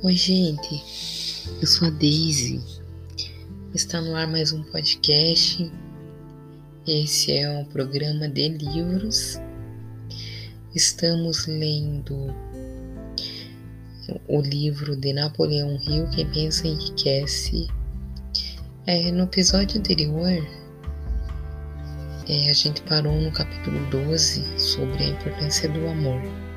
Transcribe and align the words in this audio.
Oi, 0.00 0.14
gente. 0.14 0.80
Eu 1.60 1.66
sou 1.66 1.88
a 1.88 1.90
Daisy. 1.90 2.62
Está 3.74 4.00
no 4.00 4.14
ar 4.14 4.28
mais 4.28 4.52
um 4.52 4.62
podcast. 4.62 5.68
Esse 6.86 7.32
é 7.32 7.50
um 7.50 7.64
programa 7.64 8.28
de 8.28 8.48
livros. 8.48 9.40
Estamos 10.72 11.48
lendo 11.48 12.32
o 14.28 14.40
livro 14.40 14.94
de 14.94 15.12
Napoleão 15.12 15.76
Hill, 15.82 16.08
Quem 16.10 16.30
Pensa 16.30 16.68
Enriquece. 16.68 17.66
É, 18.86 19.10
no 19.10 19.24
episódio 19.24 19.80
anterior, 19.80 20.46
é, 22.28 22.48
a 22.48 22.52
gente 22.52 22.82
parou 22.82 23.20
no 23.20 23.32
capítulo 23.32 23.84
12 23.90 24.44
sobre 24.60 25.02
a 25.02 25.08
importância 25.08 25.68
do 25.68 25.88
amor. 25.88 26.47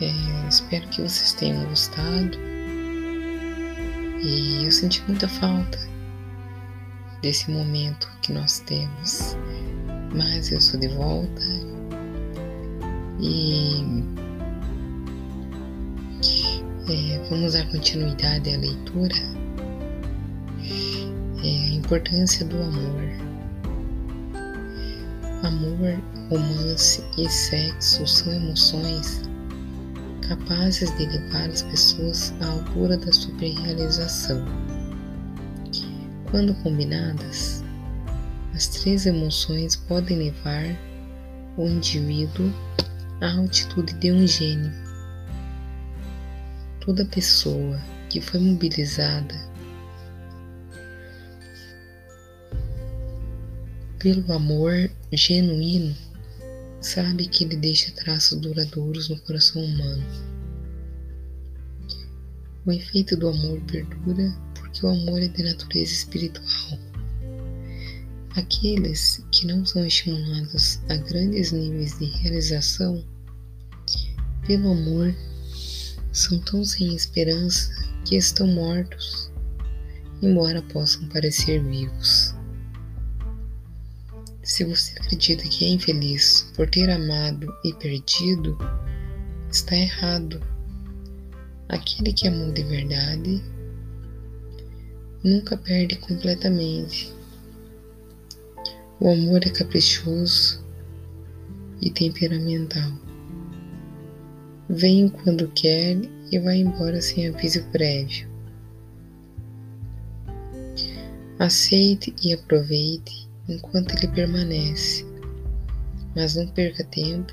É, 0.00 0.48
espero 0.48 0.86
que 0.88 1.00
vocês 1.00 1.32
tenham 1.32 1.64
gostado. 1.64 2.38
E 4.22 4.64
eu 4.64 4.70
senti 4.70 5.02
muita 5.08 5.26
falta 5.26 5.78
desse 7.22 7.50
momento 7.50 8.06
que 8.20 8.32
nós 8.32 8.60
temos. 8.60 9.36
Mas 10.14 10.52
eu 10.52 10.60
sou 10.60 10.78
de 10.78 10.88
volta 10.88 11.42
e 13.20 14.04
é, 16.88 17.28
vamos 17.30 17.54
dar 17.54 17.66
continuidade 17.70 18.50
à 18.50 18.58
leitura. 18.58 19.14
É, 21.42 21.48
a 21.48 21.74
importância 21.74 22.44
do 22.44 22.56
amor. 22.56 23.02
Amor, 25.42 26.02
romance 26.28 27.02
e 27.16 27.28
sexo 27.30 28.06
são 28.06 28.32
emoções 28.32 29.22
capazes 30.28 30.90
de 30.96 31.06
levar 31.06 31.48
as 31.48 31.62
pessoas 31.62 32.34
à 32.40 32.46
altura 32.46 32.96
da 32.96 33.12
superrealização. 33.12 34.44
Quando 36.30 36.54
combinadas, 36.62 37.64
as 38.54 38.66
três 38.66 39.06
emoções 39.06 39.76
podem 39.76 40.18
levar 40.18 40.64
o 41.56 41.66
indivíduo 41.66 42.52
à 43.20 43.36
altitude 43.36 43.94
de 43.94 44.12
um 44.12 44.26
gênio. 44.26 44.72
Toda 46.80 47.04
pessoa 47.04 47.80
que 48.08 48.20
foi 48.20 48.40
mobilizada 48.40 49.34
pelo 53.98 54.32
amor 54.32 54.90
genuíno 55.12 55.96
sabe 56.80 57.26
que 57.26 57.44
ele 57.44 57.56
deixa 57.56 57.90
traços 57.92 58.40
duradouros 58.40 59.08
no 59.08 59.18
coração 59.20 59.64
humano. 59.64 60.04
O 62.64 62.72
efeito 62.72 63.16
do 63.16 63.28
amor 63.28 63.60
perdura 63.62 64.34
porque 64.54 64.84
o 64.84 64.88
amor 64.88 65.22
é 65.22 65.28
de 65.28 65.42
natureza 65.42 65.92
espiritual. 65.92 66.78
Aqueles 68.34 69.24
que 69.32 69.46
não 69.46 69.64
são 69.64 69.86
estimulados 69.86 70.80
a 70.88 70.96
grandes 70.96 71.52
níveis 71.52 71.98
de 71.98 72.04
realização 72.04 73.02
pelo 74.46 74.72
amor 74.72 75.14
são 76.12 76.38
tão 76.40 76.64
sem 76.64 76.94
esperança 76.94 77.70
que 78.04 78.16
estão 78.16 78.46
mortos, 78.46 79.30
embora 80.22 80.62
possam 80.62 81.08
parecer 81.08 81.62
vivos. 81.64 82.35
Se 84.56 84.64
você 84.64 84.98
acredita 84.98 85.46
que 85.46 85.66
é 85.66 85.68
infeliz 85.68 86.50
por 86.56 86.66
ter 86.66 86.88
amado 86.88 87.46
e 87.62 87.74
perdido, 87.74 88.56
está 89.50 89.76
errado. 89.76 90.40
Aquele 91.68 92.10
que 92.10 92.26
amou 92.26 92.50
de 92.52 92.62
verdade 92.62 93.42
nunca 95.22 95.58
perde 95.58 95.96
completamente. 95.96 97.12
O 98.98 99.10
amor 99.10 99.44
é 99.44 99.50
caprichoso 99.50 100.64
e 101.82 101.90
temperamental. 101.90 102.92
Vem 104.70 105.10
quando 105.10 105.48
quer 105.48 105.98
e 106.32 106.38
vai 106.38 106.60
embora 106.60 107.02
sem 107.02 107.28
aviso 107.28 107.62
prévio. 107.64 108.26
Aceite 111.38 112.16
e 112.24 112.32
aproveite 112.32 113.26
enquanto 113.48 113.94
ele 113.94 114.08
permanece, 114.08 115.06
mas 116.14 116.34
não 116.34 116.46
perca 116.48 116.84
tempo 116.84 117.32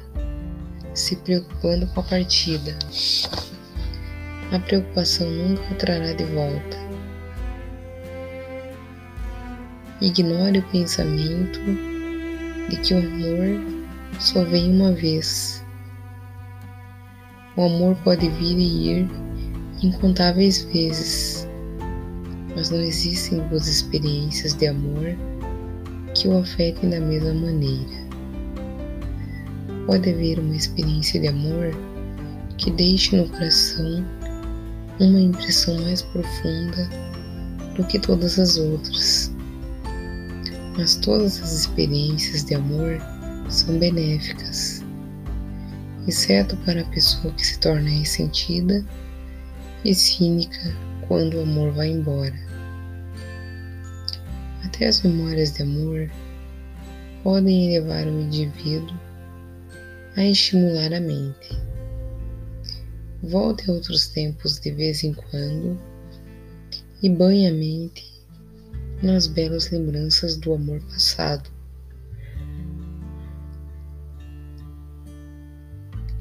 se 0.94 1.16
preocupando 1.18 1.88
com 1.88 2.00
a 2.02 2.04
partida. 2.04 2.78
A 4.52 4.60
preocupação 4.60 5.28
nunca 5.30 5.74
o 5.74 5.76
trará 5.76 6.14
de 6.14 6.26
volta. 6.26 6.78
Ignore 10.00 10.60
o 10.60 10.70
pensamento 10.70 11.60
de 12.70 12.78
que 12.78 12.94
o 12.94 12.98
amor 13.00 14.20
só 14.20 14.44
vem 14.44 14.72
uma 14.72 14.92
vez. 14.92 15.64
O 17.56 17.64
amor 17.64 17.96
pode 18.04 18.30
vir 18.30 18.58
e 18.58 18.90
ir 18.90 19.10
incontáveis 19.82 20.64
vezes, 20.66 21.48
mas 22.56 22.70
não 22.70 22.80
existem 22.80 23.40
duas 23.48 23.68
experiências 23.68 24.54
de 24.54 24.68
amor 24.68 25.16
que 26.14 26.28
o 26.28 26.38
afetem 26.38 26.90
da 26.90 27.00
mesma 27.00 27.34
maneira. 27.34 28.04
Pode 29.86 30.10
haver 30.10 30.40
uma 30.40 30.56
experiência 30.56 31.20
de 31.20 31.28
amor 31.28 31.72
que 32.58 32.72
deixe 32.72 33.16
no 33.16 33.28
coração 33.30 34.06
uma 35.00 35.20
impressão 35.20 35.80
mais 35.82 36.02
profunda 36.02 36.90
do 37.76 37.84
que 37.86 38.00
todas 38.00 38.40
as 38.40 38.58
outras. 38.58 39.32
Mas 40.78 40.96
todas 40.96 41.42
as 41.42 41.52
experiências 41.52 42.44
de 42.46 42.56
amor 42.56 43.00
são 43.50 43.78
benéficas, 43.78 44.84
exceto 46.08 46.56
para 46.58 46.82
a 46.82 46.86
pessoa 46.86 47.34
que 47.34 47.46
se 47.46 47.60
torna 47.60 47.90
ressentida 47.90 48.84
e 49.84 49.94
cínica 49.94 50.76
quando 51.08 51.38
o 51.38 51.42
amor 51.42 51.72
vai 51.74 51.90
embora. 51.90 52.53
Até 54.64 54.88
as 54.88 55.02
memórias 55.02 55.52
de 55.52 55.62
amor 55.62 56.10
podem 57.24 57.74
levar 57.74 58.08
o 58.08 58.22
indivíduo 58.22 58.98
a 60.16 60.24
estimular 60.24 60.94
a 60.94 61.00
mente. 61.00 61.58
Volte 63.22 63.70
a 63.70 63.74
outros 63.74 64.08
tempos 64.08 64.60
de 64.60 64.72
vez 64.72 65.04
em 65.04 65.14
quando 65.14 65.80
e 67.02 67.10
banhe 67.10 67.48
a 67.48 67.54
mente 67.54 68.04
nas 69.02 69.28
belas 69.28 69.70
lembranças 69.70 70.38
do 70.38 70.54
amor 70.54 70.82
passado. 70.82 71.50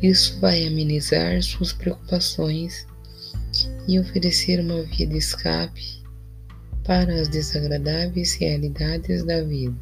Isso 0.03 0.41
vai 0.41 0.67
amenizar 0.67 1.41
suas 1.43 1.73
preocupações 1.73 2.87
e 3.87 4.01
oferecer 4.01 4.59
uma 4.59 4.83
via 4.83 5.07
de 5.07 5.17
escape 5.17 6.02
para 6.85 7.21
as 7.21 7.29
desagradáveis 7.29 8.35
realidades 8.35 9.25
da 9.25 9.43
vida. 9.43 9.77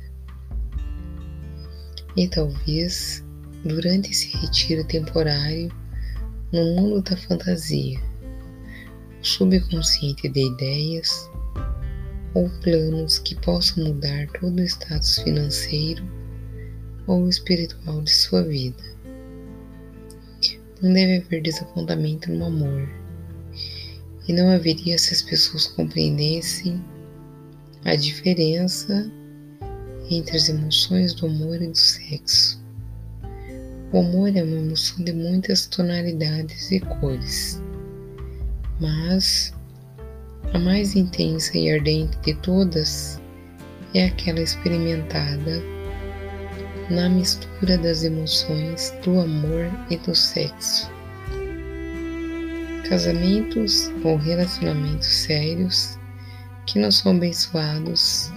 E 2.17 2.29
talvez, 2.29 3.25
durante 3.65 4.11
esse 4.11 4.37
retiro 4.37 4.85
temporário 4.85 5.71
no 6.53 6.65
mundo 6.75 7.03
da 7.03 7.17
fantasia, 7.17 8.01
o 9.21 9.25
subconsciente 9.25 10.29
de 10.29 10.47
ideias 10.47 11.31
ou 12.35 12.49
planos 12.63 13.19
que 13.19 13.35
possam 13.37 13.85
mudar 13.85 14.27
todo 14.39 14.59
o 14.59 14.65
status 14.65 15.19
financeiro 15.19 16.05
ou 17.07 17.29
espiritual 17.29 18.03
de 18.03 18.11
sua 18.11 18.43
vida. 18.43 18.83
Não 20.83 20.93
deve 20.93 21.19
haver 21.19 21.43
desapontamento 21.43 22.31
no 22.31 22.47
amor 22.47 22.89
e 24.29 24.33
não 24.33 24.49
haveria 24.51 24.97
se 24.97 25.13
as 25.13 25.23
pessoas 25.23 25.67
compreendessem 25.67 26.83
a 27.85 27.95
diferença 27.95 29.11
entre 30.11 30.37
as 30.37 30.49
emoções 30.49 31.15
do 31.15 31.27
amor 31.27 31.63
e 31.63 31.69
do 31.69 31.77
sexo. 31.77 32.61
O 33.93 34.01
amor 34.01 34.37
é 34.37 34.43
uma 34.43 34.57
emoção 34.57 35.05
de 35.05 35.13
muitas 35.13 35.67
tonalidades 35.67 36.71
e 36.71 36.81
cores, 36.81 37.63
mas 38.81 39.55
a 40.53 40.59
mais 40.59 40.95
intensa 40.95 41.57
e 41.57 41.71
ardente 41.71 42.17
de 42.19 42.35
todas 42.35 43.21
é 43.95 44.07
aquela 44.07 44.41
experimentada 44.41 45.63
na 46.91 47.09
mistura 47.09 47.79
das 47.79 48.05
emoções 48.05 48.93
do 49.05 49.21
amor 49.21 49.71
e 49.91 49.97
do 49.97 50.15
sexo. 50.15 50.91
Casamentos 52.89 53.91
ou 54.03 54.17
relacionamentos 54.17 55.07
sérios 55.07 56.00
que 56.71 56.79
não 56.79 56.91
são 56.93 57.17
abençoados 57.17 58.31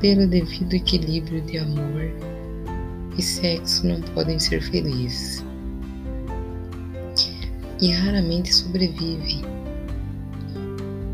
pelo 0.00 0.26
devido 0.26 0.72
equilíbrio 0.72 1.42
de 1.42 1.58
amor 1.58 2.10
e 3.18 3.22
sexo 3.22 3.86
não 3.86 4.00
podem 4.00 4.38
ser 4.38 4.62
felizes. 4.62 5.44
e 7.80 7.92
raramente 7.92 8.52
sobrevivem. 8.52 9.42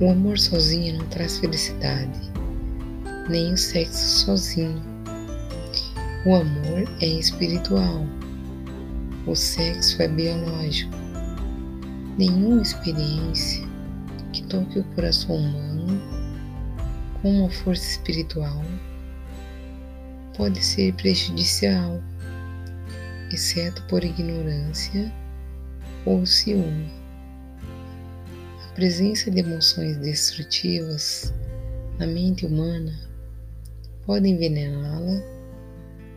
O 0.00 0.11
amor 0.11 0.38
sozinho 0.38 0.99
não 0.99 1.06
traz 1.08 1.38
felicidade, 1.38 2.32
nem 3.28 3.52
o 3.52 3.56
sexo 3.56 4.25
sozinho. 4.25 4.82
O 6.25 6.34
amor 6.37 6.88
é 7.02 7.06
espiritual, 7.06 8.06
o 9.26 9.34
sexo 9.34 10.00
é 10.00 10.08
biológico. 10.08 10.94
Nenhuma 12.17 12.62
experiência 12.62 13.62
que 14.32 14.43
toque 14.44 14.78
o 14.78 14.84
coração 14.94 15.37
humano 15.37 15.94
uma 17.25 17.49
força 17.49 17.93
espiritual 17.93 18.62
pode 20.37 20.62
ser 20.62 20.93
prejudicial, 20.94 22.03
exceto 23.32 23.82
por 23.85 24.05
ignorância 24.05 25.11
ou 26.05 26.26
ciúme. 26.26 26.91
A 28.67 28.75
presença 28.75 29.31
de 29.31 29.41
emoções 29.41 29.97
destrutivas 29.97 31.32
na 31.99 32.06
mente 32.06 32.44
humana 32.44 32.93
pode 34.05 34.29
envenená-la 34.29 35.23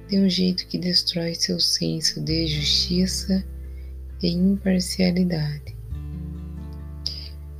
de 0.10 0.19
um 0.19 0.30
jeito 0.30 0.68
que 0.68 0.77
destrói 0.77 1.36
seu 1.36 1.60
senso 1.60 2.19
de 2.19 2.48
justiça 2.48 3.45
e 4.21 4.30
imparcialidade. 4.30 5.75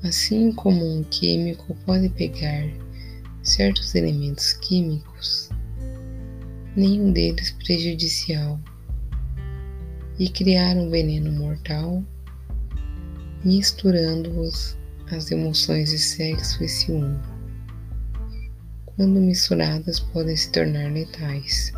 Assim 0.04 0.52
como 0.52 0.86
um 0.86 1.04
químico 1.04 1.76
pode 1.86 2.10
pegar 2.10 2.87
certos 3.48 3.96
elementos 3.96 4.52
químicos, 4.54 5.50
nenhum 6.76 7.14
deles 7.14 7.52
prejudicial, 7.52 8.60
e 10.20 10.28
criar 10.28 10.76
um 10.76 10.90
veneno 10.90 11.32
mortal, 11.32 12.04
misturando-os 13.46 14.78
às 15.12 15.32
emoções 15.32 15.92
de 15.92 15.98
sexo 15.98 16.62
e 16.62 16.68
ciúme. 16.68 17.18
Quando 18.86 19.22
misturadas, 19.22 20.02
podem 20.02 20.36
se 20.36 20.52
tornar 20.52 20.92
letais. 20.92 21.72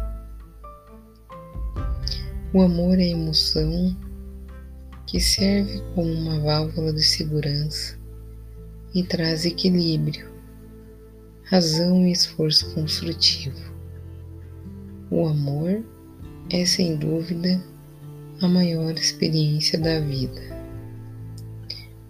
O 2.51 2.61
amor 2.63 2.97
é 2.97 3.03
a 3.03 3.09
emoção 3.09 3.95
que 5.05 5.19
serve 5.19 5.83
como 5.93 6.11
uma 6.11 6.39
válvula 6.39 6.91
de 6.91 7.03
segurança 7.03 7.95
e 8.95 9.03
traz 9.03 9.45
equilíbrio 9.45 10.28
razão 11.49 12.05
e 12.05 12.11
esforço 12.11 12.71
construtivo. 12.75 13.57
O 15.09 15.25
amor 15.25 15.83
é, 16.51 16.63
sem 16.63 16.95
dúvida, 16.95 17.59
a 18.39 18.47
maior 18.47 18.93
experiência 18.93 19.79
da 19.79 19.99
vida. 19.99 20.41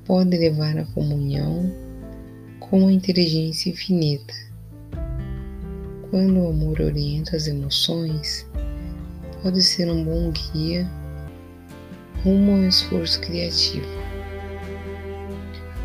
Pode 0.03 0.37
levar 0.37 0.77
à 0.77 0.83
comunhão 0.87 1.73
com 2.59 2.87
a 2.87 2.91
inteligência 2.91 3.69
infinita. 3.69 4.33
Quando 6.09 6.41
o 6.41 6.49
amor 6.49 6.81
orienta 6.81 7.37
as 7.37 7.47
emoções, 7.47 8.45
pode 9.41 9.61
ser 9.61 9.89
um 9.89 10.03
bom 10.03 10.31
guia 10.31 10.85
rumo 12.25 12.57
ao 12.57 12.63
esforço 12.65 13.21
criativo. 13.21 13.87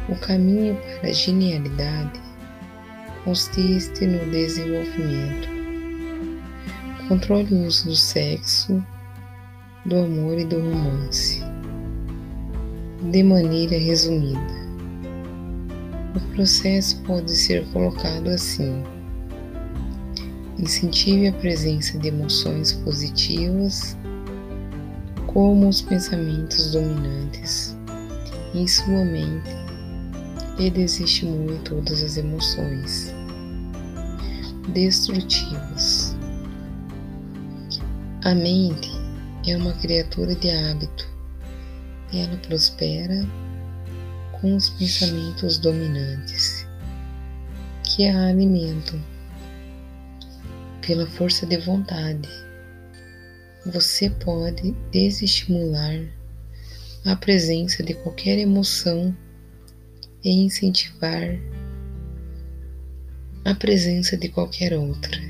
O 0.08 0.16
caminho 0.16 0.76
para 0.98 1.10
a 1.10 1.12
genialidade 1.12 2.23
consiste 3.24 4.06
no 4.06 4.30
desenvolvimento. 4.30 5.48
Controle 7.08 7.54
o 7.54 7.66
uso 7.66 7.86
do 7.86 7.96
sexo, 7.96 8.84
do 9.86 9.96
amor 9.96 10.38
e 10.38 10.44
do 10.44 10.60
romance. 10.60 11.42
De 13.10 13.22
maneira 13.22 13.78
resumida, 13.78 14.64
o 16.14 16.20
processo 16.34 17.00
pode 17.02 17.30
ser 17.30 17.66
colocado 17.70 18.28
assim: 18.28 18.82
incentive 20.58 21.28
a 21.28 21.32
presença 21.32 21.98
de 21.98 22.08
emoções 22.08 22.72
positivas, 22.72 23.96
como 25.26 25.68
os 25.68 25.82
pensamentos 25.82 26.72
dominantes, 26.72 27.76
em 28.54 28.66
sua 28.66 29.04
mente 29.04 29.50
e 30.58 30.70
desestimule 30.70 31.58
todas 31.64 32.02
as 32.02 32.16
emoções 32.16 33.13
destrutivas. 34.68 36.16
A 38.24 38.34
mente 38.34 38.90
é 39.46 39.56
uma 39.56 39.72
criatura 39.74 40.34
de 40.34 40.50
hábito. 40.50 41.06
Ela 42.12 42.36
prospera 42.38 43.26
com 44.40 44.56
os 44.56 44.70
pensamentos 44.70 45.58
dominantes, 45.58 46.66
que 47.82 48.06
a 48.06 48.28
alimentam 48.28 49.00
pela 50.86 51.06
força 51.06 51.46
de 51.46 51.56
vontade. 51.58 52.28
Você 53.66 54.10
pode 54.10 54.72
desestimular 54.90 55.98
a 57.04 57.16
presença 57.16 57.82
de 57.82 57.94
qualquer 57.94 58.38
emoção 58.38 59.14
e 60.22 60.30
incentivar 60.30 61.38
a 63.44 63.54
presença 63.54 64.16
de 64.16 64.30
qualquer 64.30 64.72
outra. 64.72 65.20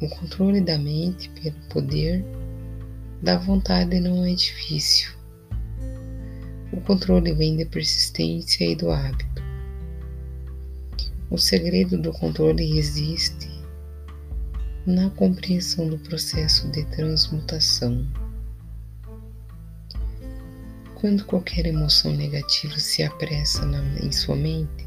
O 0.00 0.08
controle 0.08 0.60
da 0.60 0.78
mente 0.78 1.28
pelo 1.30 1.56
poder 1.68 2.24
da 3.20 3.36
vontade 3.36 3.98
não 3.98 4.24
é 4.24 4.32
difícil. 4.32 5.10
O 6.72 6.80
controle 6.82 7.32
vem 7.32 7.56
da 7.56 7.66
persistência 7.66 8.64
e 8.64 8.76
do 8.76 8.92
hábito. 8.92 9.42
O 11.28 11.36
segredo 11.36 11.98
do 11.98 12.12
controle 12.12 12.64
resiste 12.64 13.50
na 14.86 15.10
compreensão 15.10 15.88
do 15.88 15.98
processo 15.98 16.70
de 16.70 16.84
transmutação. 16.84 18.06
Quando 20.94 21.24
qualquer 21.24 21.66
emoção 21.66 22.12
negativa 22.12 22.78
se 22.78 23.02
apressa 23.02 23.66
na, 23.66 23.82
em 23.98 24.12
sua 24.12 24.36
mente, 24.36 24.85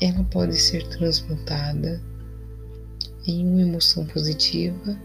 ela 0.00 0.24
pode 0.24 0.56
ser 0.56 0.86
transmutada 0.88 2.00
em 3.26 3.46
uma 3.46 3.62
emoção 3.62 4.06
positiva 4.06 4.98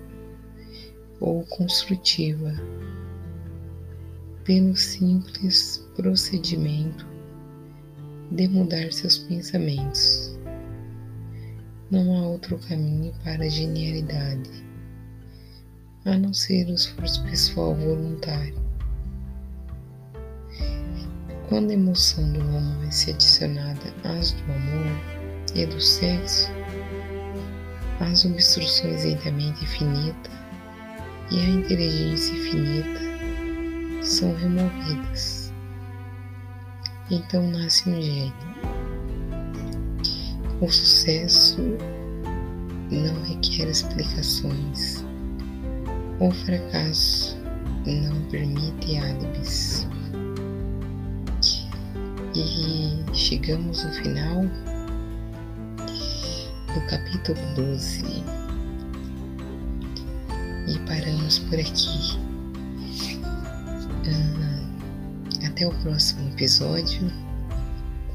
ou 1.20 1.44
construtiva 1.46 2.54
pelo 4.44 4.76
simples 4.76 5.86
procedimento 5.96 7.08
de 8.32 8.48
mudar 8.48 8.92
seus 8.92 9.18
pensamentos. 9.18 10.38
Não 11.90 12.18
há 12.18 12.28
outro 12.28 12.58
caminho 12.60 13.14
para 13.24 13.46
a 13.46 13.50
genialidade 13.50 14.64
a 16.06 16.18
não 16.18 16.34
ser 16.34 16.68
o 16.68 16.74
esforço 16.74 17.24
pessoal 17.24 17.74
voluntário. 17.76 18.63
Quando 21.54 21.70
a 21.70 21.74
emoção 21.74 22.34
do 22.34 22.40
romance 22.40 23.12
é 23.12 23.14
adicionada 23.14 23.94
às 24.06 24.32
do 24.32 24.52
amor 24.54 24.88
e 25.54 25.64
do 25.68 25.80
sexo, 25.80 26.50
as 28.00 28.26
obstruções 28.26 29.06
entre 29.06 29.30
a 29.30 29.32
mente 29.32 29.64
infinita 29.64 30.32
e 31.30 31.38
a 31.38 31.50
inteligência 31.50 32.34
infinita 32.34 33.00
são 34.02 34.34
removidas. 34.34 35.54
Então 37.12 37.48
nasce 37.52 37.88
um 37.88 38.02
gênio. 38.02 38.34
O 40.60 40.68
sucesso 40.72 41.62
não 42.90 43.24
requer 43.26 43.70
explicações. 43.70 45.06
O 46.20 46.32
fracasso 46.32 47.38
não 47.86 48.24
permite 48.32 48.98
álibis. 48.98 49.88
E 52.36 53.04
chegamos 53.14 53.84
no 53.84 53.94
final 53.94 54.42
do 56.74 56.88
capítulo 56.90 57.38
12 57.56 58.04
e 60.68 60.80
paramos 60.88 61.38
por 61.40 61.60
aqui. 61.60 62.18
Uh, 64.08 65.46
até 65.46 65.68
o 65.68 65.74
próximo 65.82 66.28
episódio. 66.32 67.12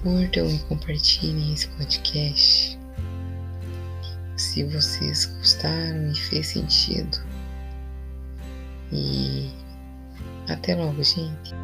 Curtam 0.02 0.50
e 0.50 0.58
compartilhem 0.64 1.54
esse 1.54 1.68
podcast. 1.68 2.76
Se 4.37 4.64
vocês 4.64 5.26
gostaram 5.26 6.10
e 6.10 6.14
fez 6.16 6.48
sentido. 6.48 7.18
E 8.90 9.48
até 10.48 10.75
logo, 10.75 11.04
gente. 11.04 11.54